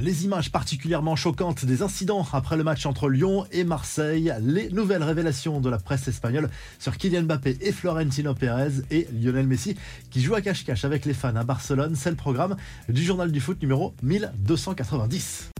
Les 0.00 0.24
images 0.24 0.50
particulièrement 0.50 1.14
choquantes 1.14 1.64
des 1.64 1.82
incidents 1.82 2.26
après 2.32 2.56
le 2.56 2.64
match 2.64 2.84
entre 2.84 3.08
Lyon 3.08 3.46
et 3.52 3.62
Marseille, 3.62 4.34
les 4.40 4.68
nouvelles 4.70 5.04
révélations 5.04 5.60
de 5.60 5.70
la 5.70 5.78
presse 5.78 6.08
espagnole 6.08 6.50
sur 6.80 6.96
Kylian 6.98 7.22
Mbappé 7.22 7.58
et 7.60 7.70
Florentino 7.70 8.34
Pérez 8.34 8.72
et 8.90 9.06
Lionel 9.12 9.46
Messi 9.46 9.76
qui 10.10 10.20
jouent 10.20 10.34
à 10.34 10.40
cache-cache 10.40 10.84
avec 10.84 11.04
les 11.04 11.14
fans 11.14 11.36
à 11.36 11.44
Barcelone, 11.44 11.94
c'est 11.94 12.10
le 12.10 12.16
programme 12.16 12.56
du 12.88 13.04
journal 13.04 13.30
du 13.30 13.40
foot 13.40 13.62
numéro 13.62 13.94
1290. 14.02 15.50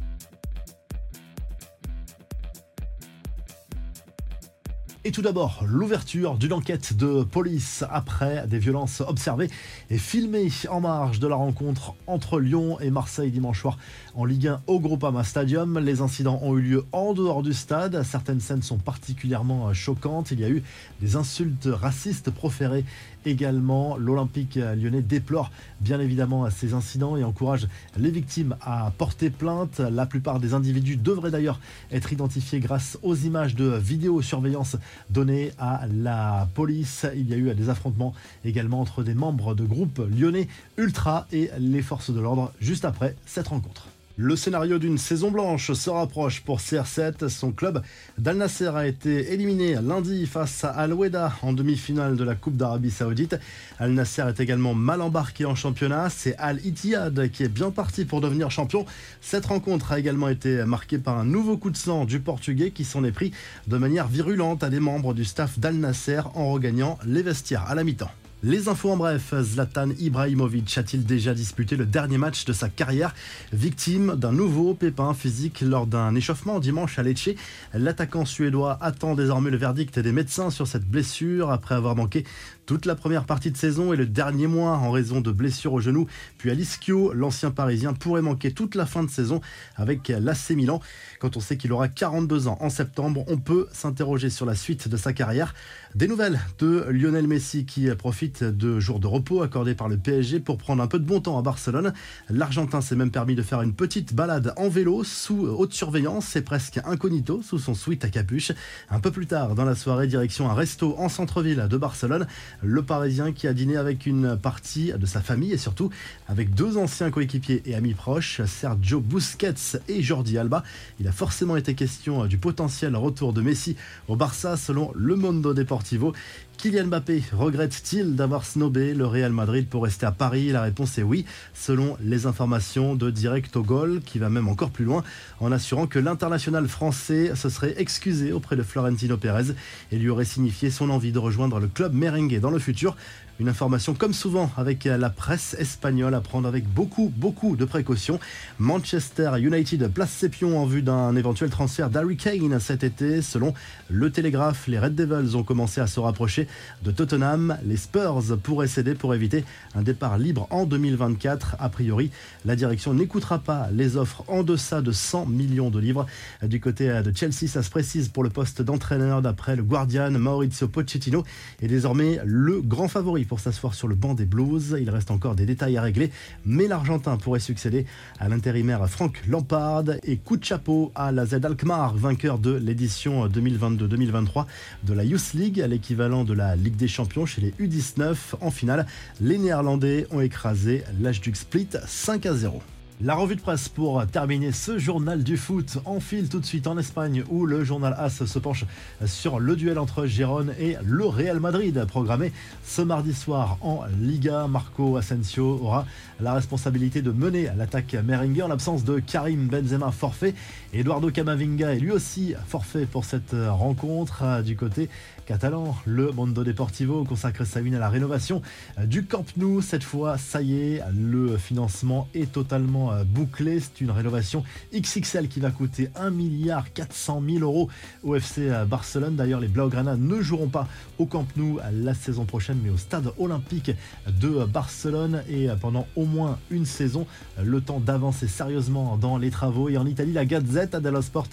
Et 5.07 5.12
tout 5.12 5.21
d'abord, 5.21 5.64
l'ouverture 5.68 6.39
d'une 6.39 6.55
enquête 6.55 6.96
de 6.96 7.25
police 7.25 7.84
après 7.91 8.46
des 8.46 8.59
violences 8.59 9.02
observées 9.02 9.50
et 9.91 9.98
filmées 9.98 10.48
en 10.70 10.80
marge 10.80 11.20
de 11.20 11.27
la 11.27 11.37
rencontre 11.37 11.95
entre 12.07 12.41
Lyon 12.41 12.80
et 12.80 12.88
Marseille 12.91 13.30
dimanche 13.30 13.61
soir 13.61 13.77
en 14.14 14.25
Ligue 14.25 14.46
1 14.46 14.62
au 14.66 14.80
Groupama 14.80 15.23
Stadium. 15.23 15.79
Les 15.79 16.01
incidents 16.01 16.41
ont 16.42 16.56
eu 16.56 16.62
lieu 16.62 16.84
en 16.92 17.12
dehors 17.12 17.42
du 17.42 17.52
stade. 17.52 18.02
Certaines 18.02 18.41
scènes 18.41 18.62
sont 18.62 18.78
particulièrement 18.78 19.75
choquantes. 19.75 20.30
Il 20.30 20.41
y 20.41 20.45
a 20.45 20.48
eu 20.48 20.62
des 21.02 21.16
insultes 21.16 21.69
racistes 21.70 22.30
proférées 22.30 22.86
également. 23.27 23.98
L'Olympique 23.98 24.55
lyonnais 24.55 25.02
déplore 25.02 25.50
bien 25.80 26.00
évidemment 26.00 26.48
ces 26.48 26.73
incidents 26.73 27.19
et 27.19 27.25
encourage 27.25 27.69
les 27.98 28.11
victimes 28.11 28.56
à 28.62 28.91
porter 28.97 29.28
plainte. 29.28 29.80
La 29.80 30.06
plupart 30.06 30.41
des 30.41 30.55
individus 30.55 30.97
devraient 30.97 31.30
d'ailleurs 31.30 31.61
être 31.92 32.11
identifiés 32.11 32.61
grâce 32.61 32.98
aux 33.02 33.14
images 33.14 33.55
de 33.55 33.66
vidéosurveillance 33.66 34.78
donné 35.11 35.53
à 35.59 35.87
la 35.93 36.48
police. 36.55 37.07
Il 37.15 37.29
y 37.29 37.34
a 37.34 37.37
eu 37.37 37.55
des 37.55 37.69
affrontements 37.69 38.15
également 38.45 38.80
entre 38.80 39.03
des 39.03 39.15
membres 39.15 39.55
de 39.55 39.65
groupes 39.65 40.01
lyonnais 40.11 40.48
ultra 40.77 41.27
et 41.33 41.51
les 41.59 41.83
forces 41.83 42.11
de 42.11 42.20
l'ordre 42.20 42.53
juste 42.61 42.84
après 42.84 43.17
cette 43.27 43.48
rencontre. 43.48 43.89
Le 44.16 44.36
scénario 44.36 44.78
d'une 44.78 44.96
saison 44.96 45.32
blanche 45.32 45.73
se 45.73 45.91
rapproche 45.91 46.42
pour 46.42 46.60
CR7. 46.60 47.28
Son 47.28 47.50
club 47.50 47.82
d'Al 48.16 48.36
Nasser 48.36 48.69
a 48.69 48.86
été 48.86 49.33
éliminé 49.33 49.75
lundi 49.83 50.25
face 50.27 50.62
à 50.62 50.69
Al 50.69 50.92
Weda 50.92 51.33
en 51.42 51.52
demi-finale 51.52 52.14
de 52.14 52.22
la 52.22 52.36
Coupe 52.36 52.56
d'Arabie 52.56 52.92
Saoudite. 52.92 53.36
Al 53.80 53.91
Nasser 53.91 54.22
est 54.28 54.39
également 54.39 54.72
mal 54.72 55.00
embarqué 55.00 55.47
en 55.47 55.56
championnat. 55.56 56.11
C'est 56.11 56.36
Al 56.36 56.64
Ittihad 56.64 57.28
qui 57.33 57.42
est 57.42 57.48
bien 57.48 57.72
parti 57.72 58.05
pour 58.05 58.20
devenir 58.20 58.52
champion. 58.52 58.86
Cette 59.20 59.47
rencontre 59.47 59.91
a 59.91 59.98
également 59.98 60.28
été 60.28 60.64
marquée 60.64 60.98
par 60.98 61.19
un 61.19 61.24
nouveau 61.24 61.56
coup 61.56 61.70
de 61.70 61.77
sang 61.77 62.05
du 62.05 62.20
Portugais 62.20 62.70
qui 62.70 62.84
s'en 62.84 63.02
est 63.02 63.11
pris 63.11 63.33
de 63.67 63.77
manière 63.78 64.06
virulente 64.06 64.62
à 64.62 64.70
des 64.70 64.78
membres 64.78 65.12
du 65.12 65.24
staff 65.24 65.58
d'Al 65.58 65.74
Nasser 65.74 66.20
en 66.36 66.52
regagnant 66.52 67.00
les 67.05 67.22
vestiaires 67.22 67.64
à 67.67 67.74
la 67.74 67.83
mi-temps. 67.83 68.12
Les 68.47 68.69
infos 68.69 68.91
en 68.91 68.98
bref, 68.98 69.33
Zlatan 69.41 69.89
Ibrahimovic 69.98 70.77
a-t-il 70.77 71.06
déjà 71.06 71.33
disputé 71.33 71.77
le 71.77 71.87
dernier 71.87 72.19
match 72.19 72.45
de 72.45 72.53
sa 72.53 72.69
carrière, 72.69 73.14
victime 73.55 74.17
d'un 74.17 74.33
nouveau 74.33 74.75
pépin 74.75 75.14
physique 75.14 75.62
lors 75.62 75.86
d'un 75.86 76.14
échauffement 76.14 76.61
dimanche 76.61 76.98
à 76.98 77.03
Lecce 77.03 77.31
L'attaquant 77.73 78.27
suédois 78.27 78.77
attend 78.83 79.14
désormais 79.14 79.51
le 79.51 79.56
verdict 79.56 79.98
des 79.98 80.12
médecins 80.12 80.51
sur 80.51 80.67
cette 80.67 80.84
blessure 80.84 81.51
après 81.51 81.75
avoir 81.75 81.97
manqué 81.97 82.25
toute 82.67 82.87
la 82.87 82.95
première 82.95 83.25
partie 83.25 83.51
de 83.51 83.57
saison 83.57 83.93
et 83.93 83.97
le 83.97 84.07
dernier 84.07 84.47
mois 84.47 84.73
en 84.79 84.91
raison 84.91 85.20
de 85.20 85.31
blessures 85.31 85.73
au 85.73 85.81
genou. 85.81 86.07
Puis 86.39 86.51
à 86.51 86.55
l'ischio, 86.55 87.12
l'ancien 87.12 87.51
parisien 87.51 87.93
pourrait 87.93 88.23
manquer 88.23 88.53
toute 88.53 88.75
la 88.75 88.87
fin 88.87 89.03
de 89.03 89.11
saison 89.11 89.41
avec 89.77 90.09
l'AC 90.09 90.51
Milan. 90.51 90.81
Quand 91.20 91.37
on 91.37 91.41
sait 91.41 91.57
qu'il 91.57 91.73
aura 91.73 91.89
42 91.89 92.48
ans 92.48 92.59
en 92.61 92.70
septembre, 92.70 93.25
on 93.29 93.39
peut 93.39 93.69
s'interroger 93.73 94.31
sur 94.31 94.47
la 94.47 94.55
suite 94.55 94.89
de 94.89 94.97
sa 94.97 95.12
carrière. 95.12 95.55
Des 95.95 96.09
nouvelles 96.09 96.41
de 96.59 96.87
Lionel 96.91 97.29
Messi 97.29 97.67
qui 97.67 97.89
profite 97.95 98.42
de 98.42 98.81
jours 98.81 98.98
de 98.98 99.07
repos 99.07 99.42
accordés 99.42 99.75
par 99.75 99.89
le 99.89 99.97
PSG 99.97 100.41
pour 100.41 100.59
prendre 100.59 100.83
un 100.83 100.87
peu 100.87 100.98
de 100.98 101.05
bon 101.05 101.20
temps 101.20 101.39
à 101.39 101.42
Barcelone. 101.42 101.92
L'Argentin 102.31 102.81
s'est 102.81 102.97
même 102.97 103.11
permis 103.11 103.35
de 103.35 103.42
faire 103.42 103.62
une 103.62 103.75
petite 103.75 104.15
balade 104.15 104.53
en 104.57 104.69
vélo 104.69 105.05
sous 105.05 105.47
haute 105.47 105.73
surveillance 105.73 106.27
C'est 106.27 106.42
presque 106.42 106.81
incognito 106.85 107.42
sous 107.42 107.59
son 107.59 107.75
suite 107.75 108.05
à 108.05 108.09
capuche. 108.09 108.53
Un 108.91 109.01
peu 109.01 109.11
plus 109.11 109.27
tard 109.27 109.55
dans 109.55 109.65
la 109.65 109.75
soirée, 109.75 110.07
direction 110.07 110.51
un 110.51 110.55
resto 110.55 110.97
en 110.98 111.09
centre-ville 111.09 111.67
de 111.70 111.77
Barcelone 111.77 112.27
le 112.63 112.83
Parisien 112.83 113.33
qui 113.33 113.47
a 113.47 113.53
dîné 113.53 113.77
avec 113.77 114.07
une 114.07 114.37
partie 114.37 114.92
de 114.92 115.07
sa 115.07 115.20
famille 115.20 115.53
et 115.53 115.59
surtout 115.59 115.91
avec 116.29 116.55
deux 116.55 116.77
anciens 116.77 117.11
coéquipiers 117.11 117.63
et 117.67 117.75
amis 117.75 117.95
proches, 117.95 118.42
Sergio 118.45 119.01
Busquets 119.01 119.81
et 119.89 120.03
Jordi 120.03 120.39
Alba. 120.39 120.63
Il 121.01 121.09
a 121.09 121.13
forcément 121.13 121.57
été 121.57 121.75
question 121.75 122.27
du 122.27 122.39
potentiel 122.39 122.97
retour 122.97 123.33
de 123.33 123.42
Messi 123.42 123.77
au 124.09 124.17
Barça 124.17 124.57
selon 124.57 124.92
Le 124.95 125.17
Mondo 125.17 125.55
Deportivo. 125.55 126.13
Kylian 126.57 126.87
Mbappé 126.87 127.23
regrette-t-il 127.33 128.17
d'avoir 128.17 128.44
snobé 128.44 128.94
le 128.94 129.06
Real 129.06 129.32
Madrid 129.32 129.67
pour 129.69 129.85
rester 129.85 130.06
à 130.06 130.12
Paris? 130.12 130.50
La 130.50 130.62
réponse 130.62 130.97
est 130.99 131.03
oui, 131.03 131.26
selon 131.53 131.97
les 132.00 132.26
informations 132.26 132.94
de 132.94 133.11
Direct 133.11 133.56
au 133.56 133.62
Gol, 133.62 134.00
qui 134.05 134.19
va 134.19 134.31
même 134.31 134.49
encore 134.49 134.70
plus 134.70 134.85
loin 134.85 135.05
en 135.41 135.53
assurant 135.53 135.87
que 135.87 135.99
l'international 135.99 136.67
français 136.67 137.35
se 137.35 137.49
serait 137.49 137.75
excusé 137.76 138.32
auprès 138.32 138.56
de 138.56 138.62
Florentino 138.62 139.17
Pérez 139.17 139.53
et 139.93 139.99
lui 139.99 140.09
aurait 140.09 140.25
signifié 140.25 140.70
son 140.70 140.91
envie 140.91 141.12
de 141.12 141.19
rejoindre 141.19 141.61
le 141.61 141.69
club 141.69 141.93
merengue 141.93 142.41
dans 142.41 142.50
le 142.50 142.59
futur. 142.59 142.97
Une 143.40 143.49
information 143.49 143.94
comme 143.94 144.14
souvent 144.14 144.49
avec 144.56 144.84
la 144.84 145.11
presse 145.11 145.56
espagnole 145.58 146.14
à 146.14 146.20
prendre 146.20 146.46
avec 146.46 146.69
beaucoup, 146.69 147.12
beaucoup 147.17 147.56
de 147.56 147.64
précautions. 147.64 148.20
Manchester 148.61 149.32
United 149.40 149.88
place 149.88 150.11
ses 150.11 150.28
pions 150.28 150.56
en 150.56 150.67
vue 150.67 150.82
d'un 150.82 151.17
éventuel 151.17 151.50
transfert 151.50 151.90
d'Harry 151.90 152.17
Kane 152.17 152.61
cet 152.61 152.84
été. 152.84 153.23
Selon 153.23 153.52
le 153.90 154.11
Télégraphe, 154.11 154.69
les 154.69 154.78
Red 154.78 154.94
Devils 154.94 155.37
ont 155.37 155.43
commencé 155.43 155.81
à 155.81 155.88
se 155.88 155.99
rapprocher 155.99 156.46
de 156.84 156.93
Tottenham. 156.93 157.58
Les 157.67 157.76
Spurs 157.76 158.23
pourraient 158.40 158.69
céder 158.69 158.94
pour 158.94 159.17
éviter 159.17 159.44
un 159.75 159.82
départ 159.82 160.17
libre 160.17 160.46
en 160.50 160.64
2024. 160.64 161.56
A 161.58 161.69
priori, 161.70 162.12
la 162.44 162.55
direction 162.55 162.94
n'écoutera 162.94 163.40
pas 163.40 163.69
les 163.73 163.96
offres 163.96 164.23
en 164.28 164.44
deçà 164.44 164.81
de 164.81 164.93
100 164.93 165.26
millions 165.26 165.70
de 165.70 165.81
livres. 165.81 166.06
Du 166.44 166.61
côté 166.61 167.02
de 167.02 167.12
Chelsea, 167.17 167.49
ça 167.49 167.64
se 167.64 167.70
précise 167.70 168.11
pour 168.11 168.23
le 168.23 168.31
poste 168.31 168.62
d'entraîneur 168.62 169.23
d'après 169.23 169.56
le 169.56 169.64
Guardian, 169.64 170.12
Maurizio 170.12 170.69
Pochettino 170.69 171.25
est 171.61 171.67
désormais 171.67 172.20
le 172.25 172.61
grand 172.61 172.87
favori 172.87 173.24
pour 173.25 173.40
s'asseoir 173.40 173.75
sur 173.75 173.88
le 173.88 173.94
banc 173.94 174.14
des 174.14 174.25
Blues. 174.25 174.76
Il 174.81 174.90
reste 174.90 175.11
encore 175.11 175.35
des 175.35 175.46
détails 175.46 175.76
à 175.76 175.82
régler, 175.82 176.11
mais 176.44 176.67
l'Argentin 176.67 177.17
pourrait 177.17 177.40
succéder 177.40 177.87
à 178.19 178.29
l'intérimaire 178.29 178.88
Franck 178.88 179.23
Lampard 179.29 179.85
et 180.02 180.17
coup 180.17 180.37
de 180.37 180.44
chapeau 180.44 180.93
à 180.94 181.12
la 181.12 181.26
Z 181.26 181.44
Alkmaar, 181.44 181.94
vainqueur 181.94 182.38
de 182.38 182.52
l'édition 182.52 183.26
2022-2023 183.29 184.46
de 184.85 184.93
la 184.93 185.05
Youth 185.05 185.32
League, 185.35 185.64
l'équivalent 185.69 186.25
de 186.25 186.32
la 186.32 186.56
Ligue 186.56 186.76
des 186.76 186.88
Champions 186.88 187.26
chez 187.26 187.40
les 187.40 187.50
U19. 187.52 188.17
En 188.40 188.50
finale, 188.50 188.87
les 189.20 189.38
Néerlandais 189.38 190.06
ont 190.11 190.20
écrasé 190.20 190.85
l'Ajduk 191.00 191.37
Split 191.37 191.69
5 191.87 192.26
à 192.26 192.35
0. 192.35 192.62
La 193.00 193.16
revue 193.16 193.34
de 193.34 193.40
presse 193.40 193.69
pour 193.69 194.06
terminer 194.06 194.52
ce 194.52 194.78
journal 194.78 195.25
du 195.25 195.37
foot 195.37 195.78
en 195.84 195.99
file 195.99 196.28
tout 196.28 196.38
de 196.38 196.46
suite 196.46 196.69
en 196.69 196.78
Espagne 196.78 197.25
où 197.28 197.44
le 197.44 197.64
journal 197.64 197.93
AS 197.99 198.25
se 198.25 198.38
penche 198.38 198.64
sur 199.05 199.40
le 199.40 199.56
duel 199.56 199.81
entre 199.81 200.06
Gérone 200.06 200.55
et 200.60 200.76
le 200.84 201.05
Real 201.05 201.40
Madrid 201.40 201.84
programmé 201.88 202.32
ce 202.64 202.82
mardi 202.82 203.12
soir 203.12 203.58
en 203.62 203.81
Liga. 204.00 204.46
Marco 204.46 204.96
Asensio 204.96 205.58
aura 205.60 205.87
la 206.20 206.34
responsabilité 206.34 207.02
de 207.02 207.10
mener 207.10 207.50
l'attaque 207.56 207.94
merengue 207.94 208.40
en 208.43 208.49
l'absence 208.49 208.84
de 208.84 209.00
Karim 209.00 209.49
Benzema 209.49 209.90
forfait. 209.90 210.34
Eduardo 210.72 211.11
Camavinga 211.11 211.75
est 211.75 211.81
lui 211.81 211.90
aussi 211.90 212.34
forfait 212.46 212.87
pour 212.87 213.05
cette 213.05 213.34
rencontre 213.34 214.40
du 214.43 214.56
côté 214.56 214.88
catalan. 215.26 215.76
Le 215.84 216.12
Mondo 216.12 216.44
Deportivo 216.44 217.02
consacre 217.05 217.44
sa 217.44 217.58
une 217.61 217.75
à 217.75 217.81
la 217.81 217.88
rénovation 217.88 218.40
du 218.84 219.05
Camp 219.05 219.25
Nou. 219.37 219.62
Cette 219.62 219.82
fois, 219.82 220.16
ça 220.16 220.43
y 220.43 220.55
est, 220.55 220.82
le 220.96 221.37
financement 221.37 222.08
est 222.14 222.31
totalement 222.31 222.83
euh, 222.93 223.05
bouclé. 223.05 223.61
C'est 223.61 223.81
une 223.81 223.90
rénovation 223.90 224.44
XXL 224.75 225.28
qui 225.28 225.40
va 225.40 225.50
coûter 225.50 225.90
1 225.96 226.11
milliard 226.11 226.72
400 226.72 227.22
000 227.26 227.38
euros 227.40 227.69
au 228.02 228.14
FC 228.14 228.49
euh, 228.49 228.64
Barcelone. 228.64 229.17
D'ailleurs, 229.17 229.40
les 229.40 229.49
Blaugrana 229.49 229.96
ne 229.96 230.20
joueront 230.20 230.49
pas 230.49 230.69
au 230.99 231.06
Camp 231.06 231.26
Nou 231.37 231.58
la 231.73 231.94
saison 231.94 232.25
prochaine, 232.25 232.58
mais 232.62 232.70
au 232.70 232.76
stade 232.76 233.12
olympique 233.19 233.73
de 234.20 234.44
Barcelone. 234.44 235.23
Et 235.28 235.49
euh, 235.49 235.56
pendant 235.56 235.87
au 235.96 236.05
moins 236.05 236.38
une 236.50 236.67
saison, 236.67 237.06
le 237.43 237.61
temps 237.61 237.81
d'avancer 237.81 238.28
sérieusement 238.28 238.96
dans 238.96 239.19
les 239.19 239.31
travaux. 239.31 239.69
Et 239.69 239.76
en 239.76 239.87
Italie, 239.87 240.12
la 240.12 240.25
Gazette 240.25 240.76
dello 240.76 241.03
Sport 241.03 241.29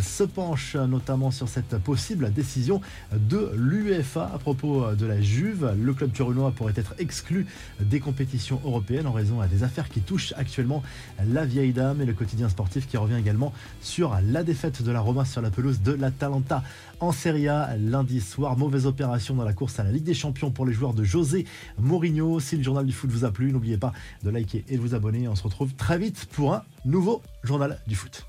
se 0.00 0.24
penche 0.24 0.76
notamment 0.76 1.30
sur 1.30 1.48
cette 1.48 1.78
possible 1.78 2.32
décision 2.32 2.80
de 3.12 3.50
l'UEFA 3.54 4.30
à 4.34 4.38
propos 4.38 4.92
de 4.94 5.06
la 5.06 5.20
Juve. 5.20 5.74
Le 5.80 5.92
club 5.92 6.12
turunois 6.12 6.52
pourrait 6.52 6.74
être 6.76 6.94
exclu 6.98 7.46
des 7.80 8.00
compétitions 8.00 8.60
européennes 8.64 9.06
en 9.06 9.12
raison 9.12 9.40
des 9.46 9.62
affaires 9.62 9.88
qui 9.88 10.00
touchent 10.00 10.34
actuellement 10.36 10.82
la 11.26 11.44
vieille 11.44 11.72
dame 11.72 12.00
et 12.00 12.06
le 12.06 12.12
quotidien 12.12 12.48
sportif 12.48 12.86
qui 12.86 12.96
revient 12.96 13.16
également 13.16 13.52
sur 13.80 14.16
la 14.30 14.42
défaite 14.42 14.82
de 14.82 14.90
la 14.90 15.00
Roma 15.00 15.24
sur 15.24 15.42
la 15.42 15.50
pelouse 15.50 15.80
de 15.80 15.92
l'Atalanta 15.92 16.62
en 17.00 17.12
Serie 17.12 17.48
A 17.48 17.76
lundi 17.76 18.20
soir. 18.20 18.56
Mauvaise 18.56 18.86
opération 18.86 19.34
dans 19.34 19.44
la 19.44 19.52
course 19.52 19.78
à 19.78 19.84
la 19.84 19.92
Ligue 19.92 20.04
des 20.04 20.14
Champions 20.14 20.50
pour 20.50 20.66
les 20.66 20.72
joueurs 20.72 20.94
de 20.94 21.04
José 21.04 21.46
Mourinho. 21.78 22.40
Si 22.40 22.56
le 22.56 22.62
journal 22.62 22.86
du 22.86 22.92
foot 22.92 23.10
vous 23.10 23.24
a 23.24 23.30
plu, 23.30 23.52
n'oubliez 23.52 23.78
pas 23.78 23.92
de 24.22 24.30
liker 24.30 24.64
et 24.68 24.76
de 24.76 24.80
vous 24.80 24.94
abonner. 24.94 25.28
On 25.28 25.36
se 25.36 25.42
retrouve 25.42 25.74
très 25.74 25.98
vite 25.98 26.26
pour 26.32 26.54
un 26.54 26.62
nouveau 26.84 27.22
journal 27.42 27.78
du 27.86 27.94
foot. 27.94 28.26